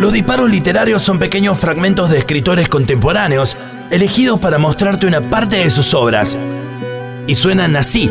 [0.00, 3.56] Los disparos literarios son pequeños fragmentos de escritores contemporáneos,
[3.90, 6.38] elegidos para mostrarte una parte de sus obras.
[7.26, 8.08] Y suenan así,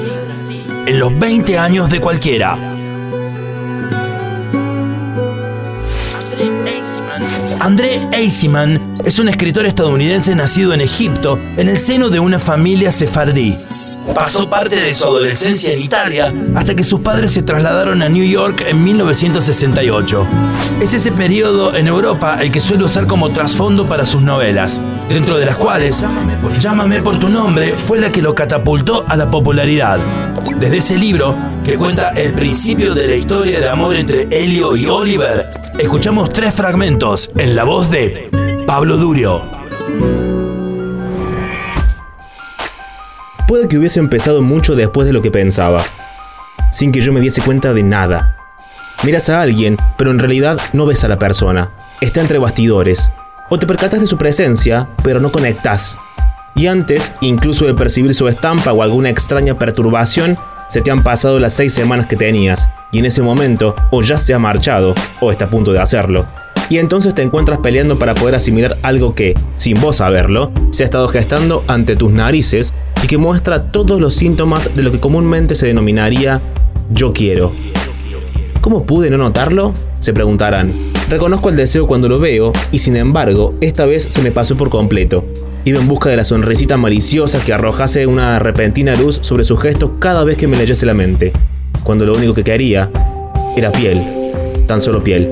[0.86, 2.58] en los 20 años de cualquiera.
[7.62, 12.92] André Eisiman es un escritor estadounidense nacido en Egipto en el seno de una familia
[12.92, 13.58] sefardí.
[14.14, 18.24] Pasó parte de su adolescencia en Italia hasta que sus padres se trasladaron a New
[18.24, 20.28] York en 1968.
[20.82, 25.38] Es ese periodo en Europa el que suele usar como trasfondo para sus novelas, dentro
[25.38, 26.04] de las cuales
[26.60, 30.00] Llámame por tu nombre fue la que lo catapultó a la popularidad.
[30.58, 34.88] Desde ese libro, que cuenta el principio de la historia de amor entre Helio y
[34.88, 38.30] Oliver, escuchamos tres fragmentos en la voz de
[38.66, 39.42] Pablo Durio.
[43.48, 45.82] Puede que hubiese empezado mucho después de lo que pensaba,
[46.70, 48.36] sin que yo me diese cuenta de nada.
[49.04, 51.72] Miras a alguien, pero en realidad no ves a la persona.
[52.02, 53.10] Está entre bastidores.
[53.50, 55.98] O te percatas de su presencia, pero no conectas.
[56.56, 61.40] Y antes, incluso de percibir su estampa o alguna extraña perturbación, se te han pasado
[61.40, 65.32] las seis semanas que tenías, y en ese momento o ya se ha marchado, o
[65.32, 66.28] está a punto de hacerlo
[66.70, 70.86] y entonces te encuentras peleando para poder asimilar algo que, sin vos saberlo, se ha
[70.86, 75.56] estado gestando ante tus narices y que muestra todos los síntomas de lo que comúnmente
[75.56, 76.42] se denominaría
[76.92, 77.52] yo quiero.
[78.62, 79.74] ¿Cómo pude no notarlo?
[80.00, 80.74] Se preguntarán.
[81.10, 84.70] Reconozco el deseo cuando lo veo y sin embargo, esta vez se me pasó por
[84.70, 85.24] completo.
[85.64, 89.96] Iba en busca de la sonrisita maliciosa que arrojase una repentina luz sobre su gesto
[90.00, 91.34] cada vez que me leyese la mente,
[91.84, 92.90] cuando lo único que quería
[93.56, 94.02] era piel,
[94.66, 95.30] tan solo piel.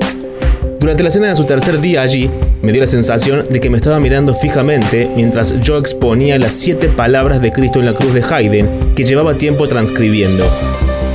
[0.79, 2.29] Durante la cena de su tercer día allí,
[2.61, 6.89] me dio la sensación de que me estaba mirando fijamente mientras yo exponía las siete
[6.89, 10.45] palabras de Cristo en la cruz de Haydn que llevaba tiempo transcribiendo.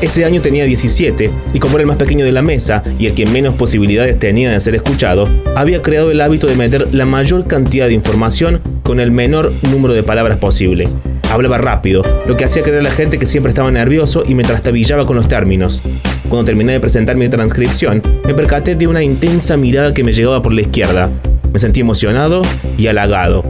[0.01, 3.15] Ese año tenía 17 y como era el más pequeño de la mesa y el
[3.15, 7.47] que menos posibilidades tenía de ser escuchado, había creado el hábito de meter la mayor
[7.47, 10.89] cantidad de información con el menor número de palabras posible.
[11.31, 14.43] Hablaba rápido, lo que hacía creer a la gente que siempre estaba nervioso y me
[14.43, 15.81] trastabillaba con los términos.
[16.29, 20.43] Cuando terminé de presentar mi transcripción, me percaté de una intensa mirada que me llegaba
[20.43, 21.09] por la izquierda.
[21.53, 22.43] Me sentí emocionado
[22.77, 23.45] y halagado.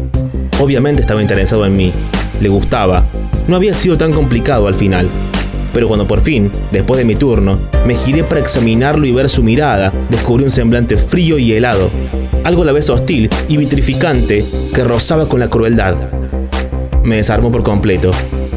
[0.61, 1.91] Obviamente estaba interesado en mí.
[2.43, 3.07] Le gustaba.
[3.49, 5.09] No había sido tan complicado al final.
[5.73, 9.43] Pero cuando por fin, después de mi turno, me giré para examinarlo y ver su
[9.43, 11.89] mirada, descubrí un semblante frío y helado,
[12.45, 15.95] algo a la vez hostil y vitrificante que rozaba con la crueldad
[17.03, 18.11] me desarmó por completo.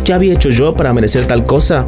[0.04, 1.88] ¿Qué había hecho yo para merecer tal cosa?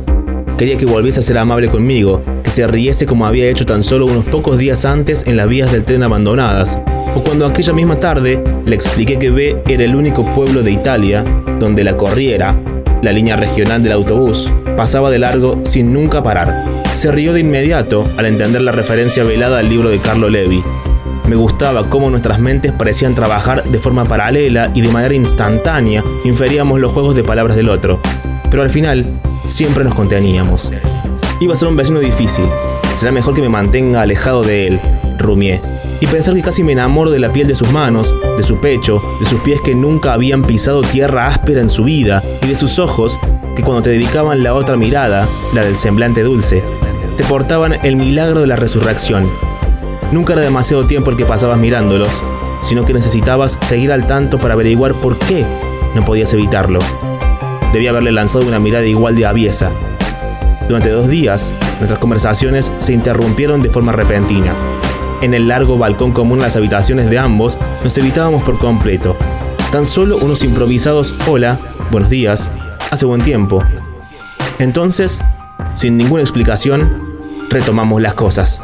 [0.57, 4.05] Quería que volviese a ser amable conmigo, que se riese como había hecho tan solo
[4.05, 6.81] unos pocos días antes en las vías del tren abandonadas,
[7.13, 11.25] o cuando aquella misma tarde le expliqué que B era el único pueblo de Italia
[11.59, 12.57] donde la corriera,
[13.01, 16.63] la línea regional del autobús, pasaba de largo sin nunca parar.
[16.94, 20.63] Se rió de inmediato al entender la referencia velada al libro de Carlo Levi,
[21.28, 26.80] me gustaba cómo nuestras mentes parecían trabajar de forma paralela y de manera instantánea inferíamos
[26.80, 28.00] los juegos de palabras del otro.
[28.52, 30.72] Pero al final, siempre nos conteníamos.
[31.40, 32.46] Iba a ser un vecino difícil.
[32.94, 34.81] Será mejor que me mantenga alejado de él,
[35.18, 35.62] rumié.
[36.00, 39.02] Y pensar que casi me enamoro de la piel de sus manos, de su pecho,
[39.19, 42.80] de sus pies que nunca habían pisado tierra áspera en su vida, y de sus
[42.80, 43.19] ojos
[43.56, 46.62] que cuando te dedicaban la otra mirada, la del semblante dulce,
[47.18, 49.30] te portaban el milagro de la resurrección,
[50.11, 52.21] Nunca era demasiado tiempo el que pasabas mirándolos,
[52.61, 55.45] sino que necesitabas seguir al tanto para averiguar por qué
[55.93, 56.79] no podías evitarlo.
[57.73, 59.71] Debía haberle lanzado una mirada igual de aviesa.
[60.67, 64.53] Durante dos días, nuestras conversaciones se interrumpieron de forma repentina.
[65.21, 69.15] En el largo balcón común las habitaciones de ambos nos evitábamos por completo.
[69.71, 71.59] Tan solo unos improvisados hola,
[71.91, 72.51] buenos días,
[72.91, 73.63] hace buen tiempo.
[74.59, 75.21] Entonces,
[75.73, 77.17] sin ninguna explicación,
[77.49, 78.63] retomamos las cosas.